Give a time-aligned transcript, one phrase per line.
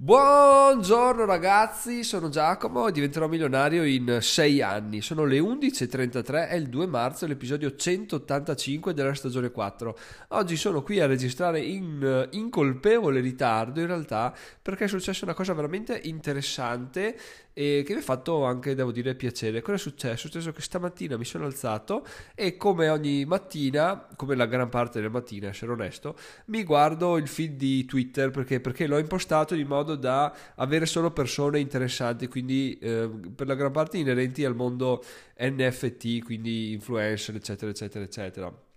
[0.00, 5.00] Buongiorno ragazzi, sono Giacomo e diventerò milionario in 6 anni.
[5.00, 9.98] Sono le 11.33, è il 2 marzo, l'episodio 185 della stagione 4.
[10.28, 14.32] Oggi sono qui a registrare in incolpevole ritardo in realtà
[14.62, 17.18] perché è successa una cosa veramente interessante
[17.58, 19.62] e che mi ha fatto anche, devo dire, piacere.
[19.62, 20.28] Cosa è successo?
[20.28, 25.00] È successo che stamattina mi sono alzato e come ogni mattina, come la gran parte
[25.00, 26.16] delle mattine, essere onesto,
[26.46, 31.10] mi guardo il feed di Twitter perché, perché l'ho impostato in modo da avere solo
[31.10, 35.02] persone interessanti, quindi eh, per la gran parte inerenti al mondo
[35.36, 38.67] NFT, quindi influencer, eccetera, eccetera, eccetera.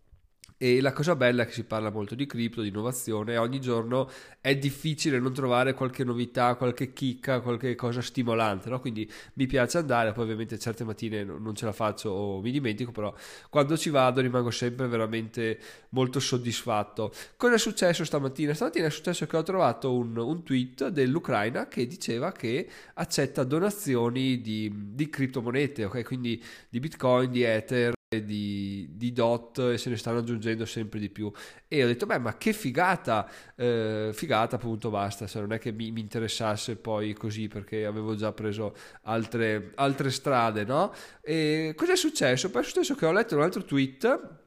[0.64, 3.60] E la cosa bella è che si parla molto di cripto, di innovazione, e ogni
[3.60, 4.08] giorno
[4.40, 8.80] è difficile non trovare qualche novità, qualche chicca, qualche cosa stimolante, no?
[8.80, 12.92] Quindi mi piace andare, poi ovviamente certe mattine non ce la faccio o mi dimentico,
[12.92, 13.12] però
[13.50, 15.58] quando ci vado rimango sempre veramente
[15.90, 17.12] molto soddisfatto.
[17.38, 18.54] Cosa è successo stamattina?
[18.54, 24.42] Stamattina è successo che ho trovato un, un tweet dell'Ucraina che diceva che accetta donazioni
[24.42, 26.04] di, di criptomonete, ok?
[26.04, 31.10] Quindi di Bitcoin, di Ether di, di, dot e se ne stanno aggiungendo sempre di
[31.10, 31.32] più.
[31.70, 35.28] E ho detto beh ma che figata eh, figata appunto basta.
[35.28, 40.12] Se non è che mi, mi, interessasse poi così perché avevo già preso altre, altre
[40.12, 40.94] strade no?
[41.22, 42.50] E cosa è successo?
[42.50, 44.40] poi è successo che ho letto un altro tweet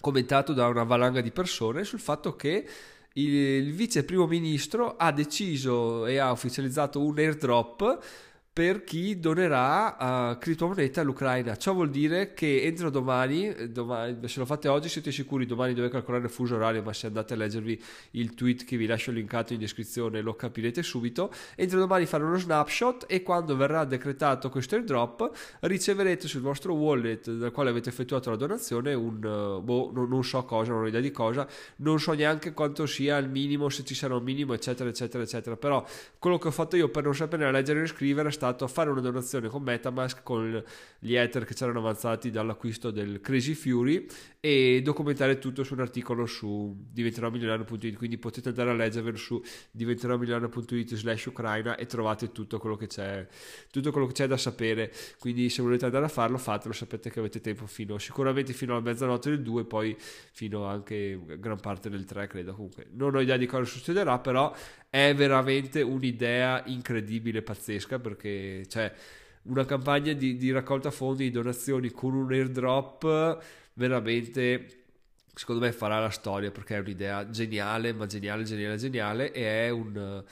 [0.00, 2.64] commentato da una valanga di persone sul fatto che
[3.14, 7.98] il, il vice primo ministro ha deciso e ha ufficializzato un airdrop
[8.52, 11.56] per chi donerà uh, criptomonete all'Ucraina.
[11.56, 15.92] Ciò vuol dire che entro domani, domani, se lo fate oggi siete sicuri, domani dovete
[15.92, 17.80] calcolare il fuso orario, ma se andate a leggervi
[18.12, 21.32] il tweet che vi lascio linkato in descrizione lo capirete subito.
[21.54, 27.30] Entro domani fare uno snapshot e quando verrà decretato questo airdrop riceverete sul vostro wallet
[27.30, 30.86] dal quale avete effettuato la donazione un, uh, boh, non, non, so cosa, non ho
[30.88, 34.54] idea di cosa, non so neanche quanto sia il minimo, se ci sarà un minimo,
[34.54, 35.56] eccetera, eccetera, eccetera.
[35.56, 35.86] Però
[36.18, 39.48] quello che ho fatto io per non sapere leggere e scrivere stato fare una donazione
[39.48, 40.64] con Metamask con
[40.98, 44.06] gli Ether che c'erano avanzati dall'acquisto del Crazy Fury
[44.40, 49.42] e documentare tutto su un articolo su diventeròmilionario.it quindi potete andare a leggervelo su
[49.72, 53.26] diventeròmilionario.it slash ucraina e trovate tutto quello che c'è
[53.70, 54.90] tutto quello che c'è da sapere.
[55.18, 56.72] Quindi se volete andare a farlo fatelo.
[56.72, 61.60] Sapete che avete tempo fino sicuramente fino alla mezzanotte del 2 poi fino anche gran
[61.60, 62.54] parte del 3 credo.
[62.54, 64.54] Comunque non ho idea di cosa succederà però
[64.88, 68.29] è veramente un'idea incredibile pazzesca perché
[68.68, 68.92] cioè
[69.42, 73.42] una campagna di, di raccolta fondi di donazioni con un airdrop
[73.74, 74.80] veramente
[75.34, 79.70] secondo me farà la storia perché è un'idea geniale, ma geniale, geniale, geniale e è
[79.70, 80.22] un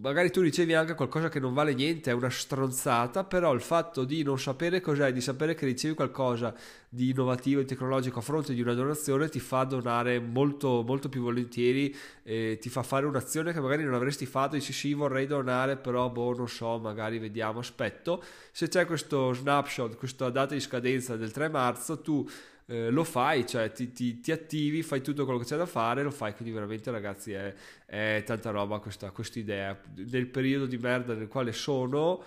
[0.00, 4.04] magari tu ricevi anche qualcosa che non vale niente, è una stronzata, però il fatto
[4.04, 6.54] di non sapere cos'è, di sapere che ricevi qualcosa
[6.88, 11.22] di innovativo e tecnologico a fronte di una donazione ti fa donare molto, molto più
[11.22, 15.76] volentieri, eh, ti fa fare un'azione che magari non avresti fatto, dici sì vorrei donare,
[15.76, 18.22] però boh non so, magari vediamo, aspetto.
[18.52, 22.26] Se c'è questo snapshot, questa data di scadenza del 3 marzo, tu
[22.72, 26.02] eh, lo fai, cioè ti, ti, ti, attivi, fai tutto quello che c'è da fare,
[26.02, 29.78] lo fai, quindi veramente ragazzi è, è tanta roba questa idea.
[29.94, 32.22] Nel periodo di merda nel quale sono,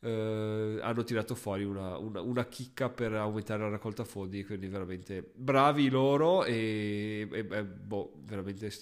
[0.00, 5.32] eh, hanno tirato fuori una, una, una, chicca per aumentare la raccolta fondi, quindi veramente
[5.34, 8.72] bravi loro e, e, e boh, veramente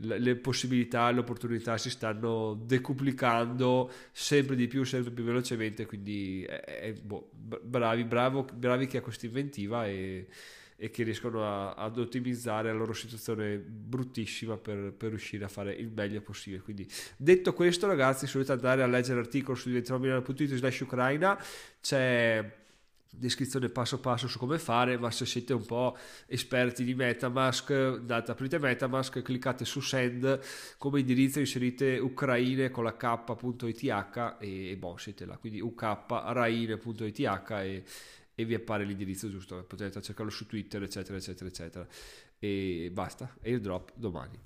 [0.00, 6.92] le possibilità, le opportunità si stanno decuplicando sempre di più, sempre più velocemente, quindi è,
[6.92, 10.26] boh, bravi, bravo, bravi chi ha questa inventiva e,
[10.80, 15.72] e che riescono a, ad ottimizzare la loro situazione bruttissima per, per, riuscire a fare
[15.74, 16.62] il meglio possibile.
[16.62, 21.36] Quindi, detto questo, ragazzi, se volete andare a leggere l'articolo su diventeromilano.it slash ucraina,
[21.80, 22.56] c'è
[23.10, 25.96] descrizione passo passo su come fare, ma se siete un po'
[26.26, 30.40] esperti di Metamask, andate, aprite Metamask, cliccate su Send,
[30.78, 37.84] come indirizzo inserite ucraine con la k.ith e, e boh, siete là, quindi ukraine.ith e,
[38.40, 41.86] e vi appare l'indirizzo giusto, potete cercarlo su Twitter, eccetera, eccetera, eccetera.
[42.38, 44.38] E basta, airdrop domani.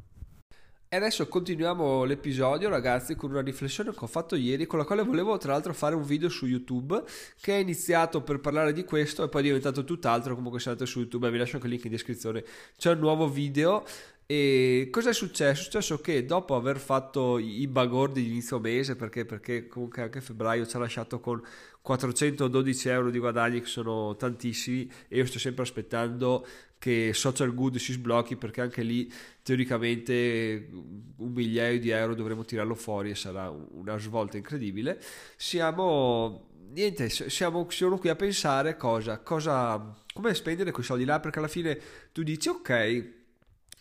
[0.89, 5.03] E adesso continuiamo l'episodio, ragazzi, con una riflessione che ho fatto ieri, con la quale
[5.03, 7.05] volevo tra l'altro fare un video su YouTube,
[7.39, 10.35] che è iniziato per parlare di questo e poi è diventato tutt'altro.
[10.35, 12.43] Comunque se andate su YouTube, vi lascio anche il link in descrizione,
[12.79, 13.85] c'è un nuovo video.
[14.25, 15.61] E cosa è successo?
[15.61, 20.23] È successo che dopo aver fatto i bagordi di inizio mese, perché, perché comunque anche
[20.23, 21.43] febbraio ci ha lasciato con
[21.83, 26.47] 412 euro di guadagni, che sono tantissimi, e io sto sempre aspettando
[26.79, 29.13] che Social Good si sblocchi perché anche lì
[29.43, 35.01] teoricamente un migliaio di euro dovremo tirarlo fuori e sarà una svolta incredibile.
[35.37, 41.39] Siamo niente, siamo, siamo qui a pensare cosa, cosa come spendere quei soldi là perché
[41.39, 41.81] alla fine
[42.13, 43.21] tu dici ok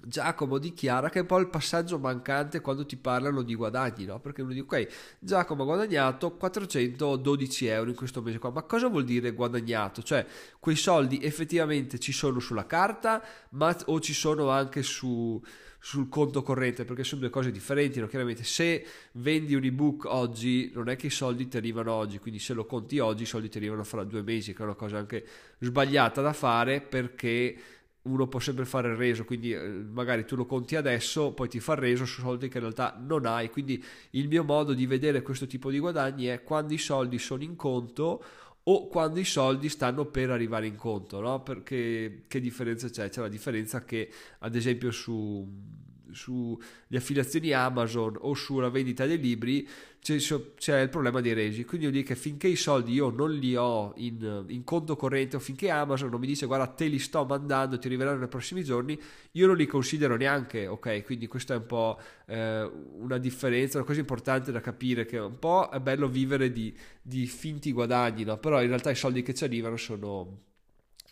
[0.04, 4.20] Giacomo dichiara che è un po' il passaggio mancante quando ti parlano di guadagni, no?
[4.20, 4.88] Perché uno dice, ok,
[5.20, 10.02] Giacomo ha guadagnato 412 euro in questo mese qua, ma cosa vuol dire guadagnato?
[10.02, 10.26] Cioè,
[10.60, 15.42] quei soldi effettivamente ci sono sulla carta, ma o ci sono anche su,
[15.80, 18.08] sul conto corrente, perché sono due cose differenti, no?
[18.08, 22.40] Chiaramente, se vendi un ebook oggi, non è che i soldi ti arrivano oggi, quindi
[22.40, 24.98] se lo conti oggi, i soldi ti arrivano fra due mesi, che è una cosa
[24.98, 25.26] anche
[25.60, 27.58] sbagliata da fare perché
[28.04, 31.60] uno può sempre fare il reso, quindi eh, magari tu lo conti adesso, poi ti
[31.60, 33.50] fa il reso su soldi che in realtà non hai.
[33.50, 37.44] Quindi il mio modo di vedere questo tipo di guadagni è quando i soldi sono
[37.44, 38.24] in conto
[38.64, 41.42] o quando i soldi stanno per arrivare in conto, no?
[41.42, 43.10] Perché che differenza c'è?
[43.10, 44.10] C'è la differenza che
[44.40, 45.48] ad esempio su
[46.14, 49.68] sulle affiliazioni Amazon o sulla vendita dei libri
[50.02, 50.18] c'è,
[50.56, 51.64] c'è, il problema dei resi.
[51.64, 55.36] Quindi io dico che finché i soldi io non li ho in, in, conto corrente
[55.36, 58.64] o finché Amazon non mi dice guarda te li sto mandando, ti arriveranno nei prossimi
[58.64, 59.00] giorni,
[59.32, 61.04] io non li considero neanche, ok?
[61.04, 65.38] Quindi questa è un po' eh, una differenza, una cosa importante da capire che un
[65.38, 68.38] po' è bello vivere di, di finti guadagni, no?
[68.38, 70.50] Però in realtà i soldi che ci arrivano sono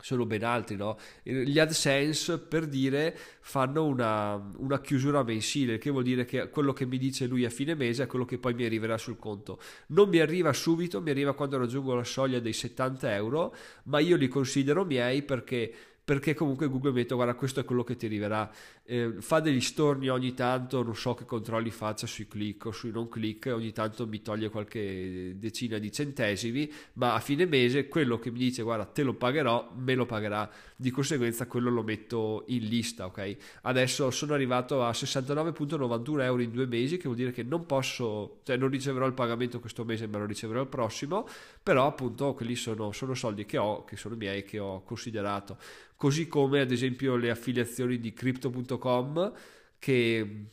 [0.01, 0.97] sono ben altri, no?
[1.23, 6.85] Gli AdSense, per dire, fanno una, una, chiusura mensile, che vuol dire che quello che
[6.85, 9.59] mi dice lui a fine mese è quello che poi mi arriverà sul conto.
[9.87, 13.53] Non mi arriva subito, mi arriva quando raggiungo la soglia dei 70 euro,
[13.83, 15.73] ma io li considero miei perché
[16.09, 18.51] perché comunque Google mi guarda questo è quello che ti arriverà.
[18.83, 22.89] Eh, fa degli storni ogni tanto non so che controlli faccia sui click o sui
[22.89, 28.17] non click ogni tanto mi toglie qualche decina di centesimi ma a fine mese quello
[28.17, 30.49] che mi dice guarda te lo pagherò me lo pagherà.
[30.75, 33.35] Di conseguenza quello lo metto in lista ok?
[33.61, 38.39] Adesso sono arrivato a 69.91 euro in due mesi che vuol dire che non posso
[38.45, 41.27] cioè non riceverò il pagamento questo mese ma lo riceverò il prossimo
[41.61, 45.57] però appunto quelli sono, sono soldi che ho che sono miei che ho considerato
[45.99, 49.33] così come ad esempio le affiliazioni di crypto.com
[49.77, 50.45] che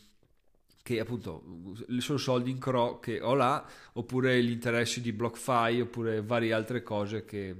[0.82, 1.42] che appunto
[1.98, 3.64] sono soldi in CRO che ho là,
[3.94, 7.54] oppure gli interessi di BlockFi, oppure varie altre cose che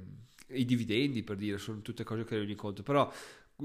[0.49, 3.13] i dividendi per dire, sono tutte cose che in conto, però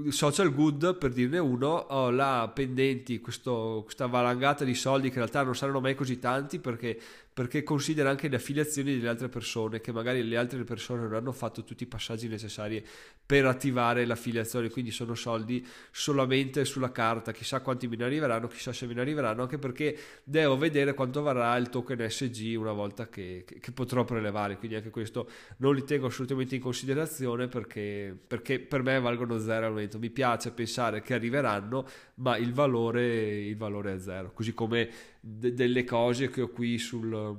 [0.08, 5.20] social good per dirne uno ho là pendenti questo, questa valangata di soldi che in
[5.20, 6.98] realtà non saranno mai così tanti perché
[7.32, 11.32] perché considera anche le affiliazioni delle altre persone, che magari le altre persone non hanno
[11.32, 12.84] fatto tutti i passaggi necessari
[13.24, 18.74] per attivare l'affiliazione, quindi sono soldi solamente sulla carta, chissà quanti me ne arriveranno, chissà
[18.74, 23.08] se me ne arriveranno, anche perché devo vedere quanto varrà il token SG una volta
[23.08, 28.14] che, che, che potrò prelevare, quindi anche questo non li tengo assolutamente in considerazione perché,
[28.26, 33.40] perché per me valgono zero al momento, mi piace pensare che arriveranno, ma il valore,
[33.40, 34.90] il valore è zero, così come
[35.24, 37.36] de- delle cose che ho qui sul,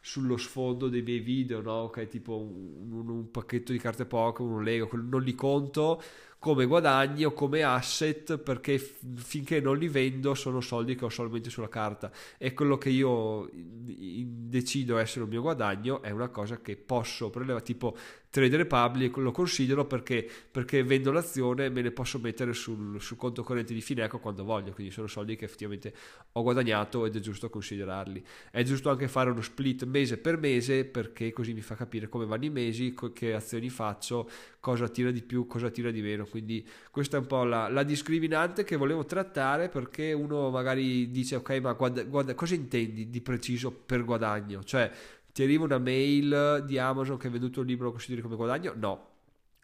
[0.00, 1.88] sullo sfondo dei miei video, no?
[1.88, 6.02] che è tipo un, un pacchetto di carte Pokémon, un Lego, non li conto
[6.38, 11.48] come guadagni o come asset perché finché non li vendo sono soldi che ho solamente
[11.48, 16.76] sulla carta e quello che io decido essere un mio guadagno è una cosa che
[16.76, 17.96] posso prelevare tipo
[18.30, 23.16] Trade Republic lo considero perché, perché vendo l'azione e me ne posso mettere sul, sul,
[23.16, 25.94] conto corrente di Fineco quando voglio, quindi sono soldi che effettivamente
[26.32, 28.24] ho guadagnato ed è giusto considerarli.
[28.50, 32.26] È giusto anche fare uno split mese per mese perché così mi fa capire come
[32.26, 34.28] vanno i mesi, che azioni faccio,
[34.60, 36.26] cosa tira di più, cosa tira di meno.
[36.26, 41.36] Quindi questa è un po' la, la discriminante che volevo trattare perché uno magari dice
[41.36, 44.62] ok ma guarda, guarda, cosa intendi di preciso per guadagno?
[44.64, 44.90] Cioè
[45.36, 48.72] ti arriva una mail di Amazon che hai venduto il libro consideri come guadagno?
[48.74, 49.08] No.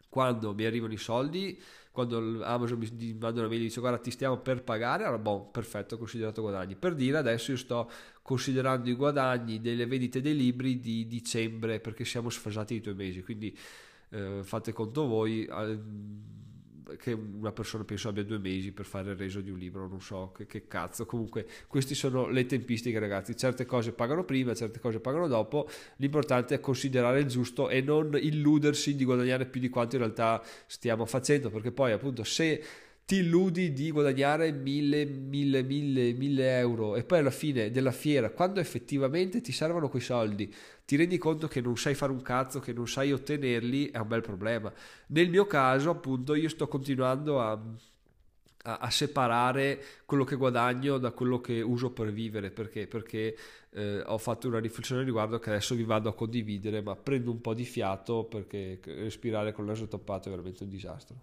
[0.07, 4.11] Quando mi arrivano i soldi, quando Amazon mi manda una mail e dice guarda ti
[4.11, 6.75] stiamo per pagare, allora boh, perfetto, considerato guadagni.
[6.75, 7.89] Per dire adesso io sto
[8.21, 13.23] considerando i guadagni delle vendite dei libri di dicembre perché siamo sfasati di due mesi,
[13.23, 13.57] quindi
[14.09, 15.43] eh, fate conto voi.
[15.45, 15.79] Eh,
[16.97, 20.01] che una persona penso abbia due mesi per fare il reso di un libro, non
[20.01, 21.05] so che, che cazzo.
[21.05, 23.35] Comunque, queste sono le tempistiche, ragazzi.
[23.35, 25.67] Certe cose pagano prima, certe cose pagano dopo.
[25.97, 30.43] L'importante è considerare il giusto e non illudersi di guadagnare più di quanto in realtà
[30.65, 32.63] stiamo facendo, perché poi, appunto, se
[33.05, 38.29] ti illudi di guadagnare mille, mille, mille, mille euro e poi alla fine della fiera,
[38.29, 40.53] quando effettivamente ti servono quei soldi,
[40.85, 44.07] ti rendi conto che non sai fare un cazzo, che non sai ottenerli, è un
[44.07, 44.71] bel problema.
[45.07, 47.51] Nel mio caso, appunto, io sto continuando a,
[48.63, 52.87] a, a separare quello che guadagno da quello che uso per vivere, perché?
[52.87, 53.37] Perché
[53.71, 57.39] eh, ho fatto una riflessione riguardo che adesso vi vado a condividere, ma prendo un
[57.39, 61.15] po' di fiato perché respirare con l'aso toppato è veramente un disastro.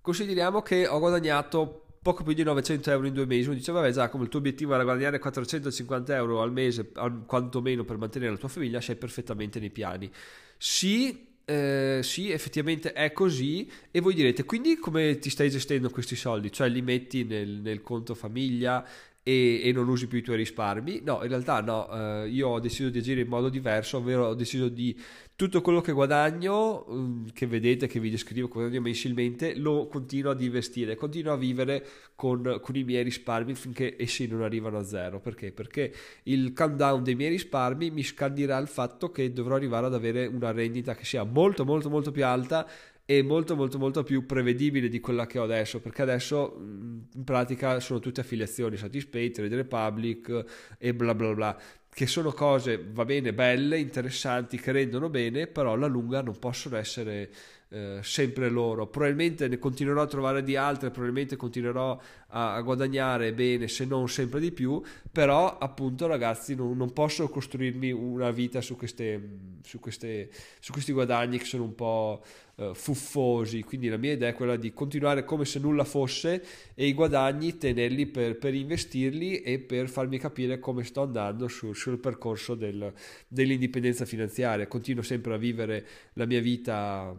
[0.00, 3.48] Consideriamo che ho guadagnato poco più di 900 euro in due mesi.
[3.48, 6.92] Uno dice, vabbè Giacomo, il tuo obiettivo era guadagnare 450 euro al mese,
[7.26, 10.10] quantomeno per mantenere la tua famiglia, sei perfettamente nei piani.
[10.56, 16.16] Sì, eh, sì, effettivamente è così e voi direte, quindi come ti stai gestendo questi
[16.16, 16.52] soldi?
[16.52, 18.86] Cioè li metti nel, nel conto famiglia
[19.30, 21.02] e, e, non usi più i tuoi risparmi?
[21.04, 24.34] No, in realtà no, eh, io ho deciso di agire in modo diverso, ovvero ho
[24.34, 24.98] deciso di
[25.36, 30.32] tutto quello che guadagno, mm, che vedete, che vi descrivo, che guadagno mensilmente, lo continuo
[30.32, 34.84] ad investire, continuo a vivere con, con, i miei risparmi finché essi non arrivano a
[34.84, 35.20] zero.
[35.20, 35.52] Perché?
[35.52, 35.94] Perché
[36.24, 40.50] il countdown dei miei risparmi mi scandirà il fatto che dovrò arrivare ad avere una
[40.50, 42.68] rendita che sia molto molto molto più alta
[43.10, 47.80] e molto molto molto più prevedibile di quella che ho adesso perché adesso in pratica
[47.80, 50.44] sono tutte affiliazioni Satispay, Trade Republic
[50.78, 51.60] e bla bla bla
[51.92, 56.76] che sono cose, va bene, belle, interessanti, che rendono bene, però alla lunga non possono
[56.76, 57.30] essere
[57.70, 58.88] eh, sempre loro.
[58.88, 61.98] Probabilmente ne continuerò a trovare di altre, probabilmente continuerò
[62.28, 67.28] a, a guadagnare bene, se non sempre di più, però appunto ragazzi non, non posso
[67.28, 72.22] costruirmi una vita su, queste, su, queste, su questi guadagni che sono un po'
[72.56, 76.86] eh, fuffosi, quindi la mia idea è quella di continuare come se nulla fosse e
[76.86, 81.98] i guadagni tenerli per, per investirli e per farmi capire come sto andando sul, sul
[81.98, 82.92] percorso del,
[83.28, 84.66] dell'indipendenza finanziaria.
[84.66, 87.16] Continuo sempre a vivere la mia vita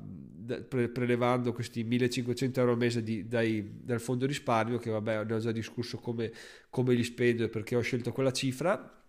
[0.68, 5.34] pre, prelevando questi 1500 euro al mese di, dai, dal fondo risparmio, che vabbè ne
[5.34, 6.32] ho già discusso come,
[6.70, 9.01] come li spendo e perché ho scelto quella cifra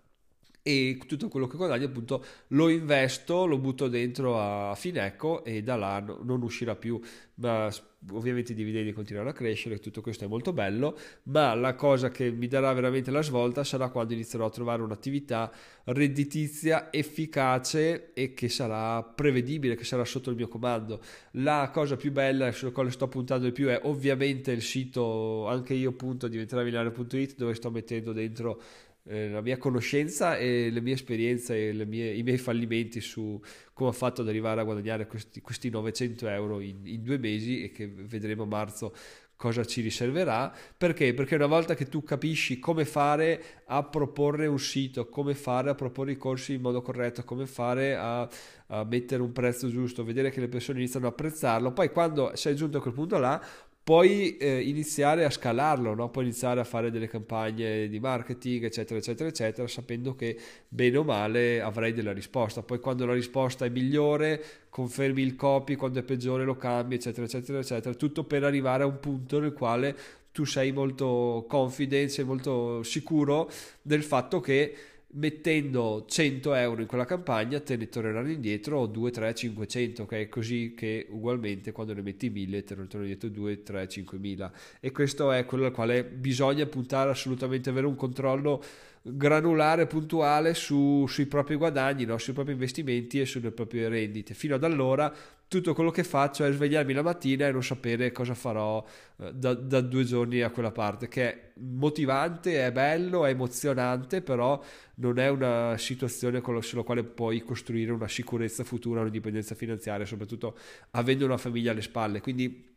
[0.63, 5.77] e tutto quello che guadagno appunto lo investo, lo butto dentro a Fineco e da
[5.77, 7.01] là non uscirà più,
[7.37, 7.69] ma
[8.11, 12.31] ovviamente i dividendi continueranno a crescere, tutto questo è molto bello, ma la cosa che
[12.31, 15.51] mi darà veramente la svolta sarà quando inizierò a trovare un'attività
[15.85, 21.01] redditizia efficace e che sarà prevedibile, che sarà sotto il mio comando.
[21.33, 25.75] La cosa più bella sulla quale sto puntando di più è ovviamente il sito, anche
[25.75, 28.61] io appunto diventerà dove sto mettendo dentro
[29.05, 33.41] eh, la mia conoscenza e le mie esperienze e mie, i miei fallimenti su
[33.73, 37.65] come ho fatto ad arrivare a guadagnare questi, questi 900 euro in, in, due mesi
[37.65, 38.95] e che vedremo a marzo
[39.35, 40.55] cosa ci riserverà.
[40.77, 41.15] Perché?
[41.15, 45.75] Perché una volta che tu capisci come fare a proporre un sito, come fare a
[45.75, 48.29] proporre i corsi in modo corretto, come fare a,
[48.69, 52.55] a mettere un prezzo giusto, vedere che le persone iniziano a apprezzarlo, poi quando sei
[52.55, 53.45] giunto a quel punto là
[53.85, 56.09] puoi eh, iniziare a scalarlo, no?
[56.11, 61.05] puoi iniziare a fare delle campagne di marketing, eccetera, eccetera, eccetera, sapendo che bene o
[61.05, 62.63] male avrai della risposta.
[62.63, 67.27] Poi quando la risposta è migliore, confermi il copy, quando è peggiore lo cambi, eccetera,
[67.27, 67.95] eccetera, eccetera.
[67.95, 69.97] Tutto per arrivare a un punto nel quale
[70.31, 73.51] tu sei molto confident, sei molto sicuro
[73.83, 74.75] del fatto che
[75.15, 80.29] mettendo 100 euro in quella campagna te ne torneranno indietro 2, 3, 500 ok?
[80.29, 84.91] Così che ugualmente quando ne metti 1000 te ne tornano indietro 2, 3, 5000 e
[84.91, 88.63] questo è quello al quale bisogna puntare assolutamente avere un controllo
[89.03, 92.19] granulare puntuale su, sui propri guadagni no?
[92.19, 95.13] sui propri investimenti e sulle proprie rendite fino ad allora
[95.53, 98.83] tutto quello che faccio è svegliarmi la mattina e non sapere cosa farò
[99.19, 104.23] eh, da, da, due giorni a quella parte, che è motivante, è bello, è emozionante,
[104.23, 104.59] però
[104.95, 110.57] non è una situazione sulla quale puoi costruire una sicurezza futura, un'indipendenza finanziaria, soprattutto
[110.93, 112.23] avendo una famiglia alle spalle.
[112.23, 112.72] Quindi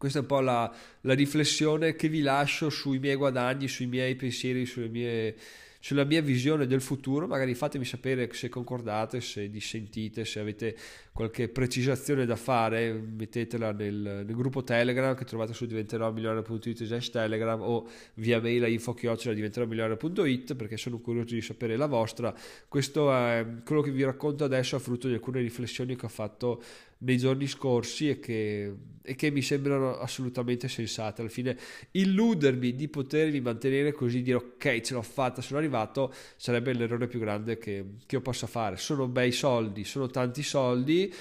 [0.00, 4.14] questa è un po' la, la riflessione che vi lascio sui miei guadagni, sui miei
[4.14, 5.36] pensieri, sulle mie
[5.82, 10.76] sulla mia visione del futuro, magari fatemi sapere se concordate, se dissentite, se avete
[11.10, 17.10] qualche precisazione da fare, mettetela nel, nel gruppo Telegram che trovate su diventerò milionario.it slash
[17.10, 22.34] Telegram o via mail a info diventerò milionario.it perché sono curioso di sapere la vostra.
[22.68, 26.62] Questo è quello che vi racconto adesso a frutto di alcune riflessioni che ho fatto
[27.02, 31.20] nei giorni scorsi e che, e che, mi sembrano assolutamente sensate.
[31.20, 31.56] Alla fine
[31.92, 37.18] illudermi di potermi mantenere così, dire ok ce l'ho fatta, sono arrivato, sarebbe l'errore più
[37.18, 38.76] grande che, che io possa fare.
[38.76, 41.12] Sono bei soldi, sono tanti soldi,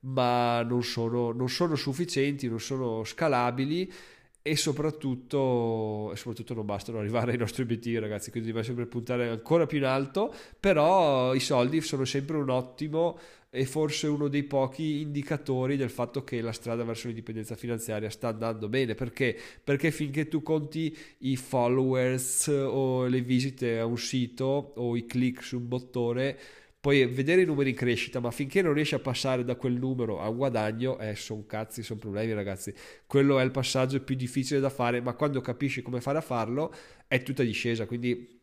[0.00, 3.92] ma non sono, non sono sufficienti, non sono scalabili
[4.40, 9.28] e soprattutto, e soprattutto, non bastano arrivare ai nostri obiettivi ragazzi quindi dobbiamo sempre puntare
[9.28, 13.18] ancora più in alto però i soldi sono sempre un ottimo
[13.50, 18.28] è forse uno dei pochi indicatori del fatto che la strada verso l'indipendenza finanziaria sta
[18.28, 18.94] andando bene.
[18.94, 19.38] Perché?
[19.64, 25.42] Perché finché tu conti i followers o le visite a un sito o i click
[25.42, 26.36] su un bottone,
[26.80, 30.20] puoi vedere i numeri in crescita, ma finché non riesci a passare da quel numero
[30.20, 32.72] a un guadagno, eh, sono cazzi, sono problemi ragazzi.
[33.06, 36.72] Quello è il passaggio più difficile da fare, ma quando capisci come fare a farlo
[37.06, 38.37] è tutta discesa, quindi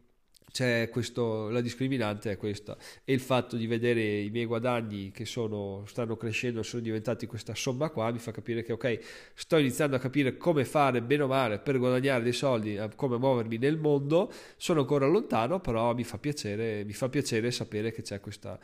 [0.56, 5.26] c'è questo, la discriminante è questa e il fatto di vedere i miei guadagni che
[5.26, 9.00] sono, stanno crescendo sono diventati questa somma qua mi fa capire che ok
[9.34, 13.18] sto iniziando a capire come fare bene o male per guadagnare dei soldi eh, come
[13.18, 18.02] muovermi nel mondo sono ancora lontano però mi fa piacere mi fa piacere sapere che
[18.02, 18.58] c'è questa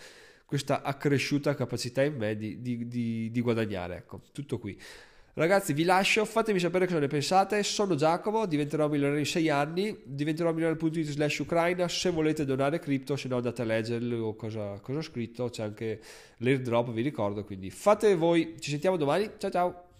[0.45, 3.95] questa accresciuta capacità in me di, di, di, di guadagnare.
[3.95, 4.77] Ecco, tutto qui.
[5.33, 7.63] Ragazzi, vi lascio, fatemi sapere cosa ne pensate.
[7.63, 11.87] Sono Giacomo, diventerò milionario in 6 anni, diventerò milionario.it slash Ucraina.
[11.87, 15.49] Se volete donare cripto, se no andate a leggerlo cosa, cosa ho scritto.
[15.49, 16.01] C'è anche
[16.37, 17.45] l'airdrop, vi ricordo.
[17.45, 19.31] Quindi fate voi, ci sentiamo domani.
[19.37, 19.90] Ciao ciao.